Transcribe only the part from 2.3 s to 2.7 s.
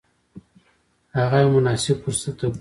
ته ګوري.